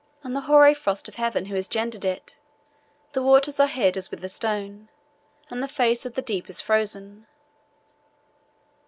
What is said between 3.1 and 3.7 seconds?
The waters are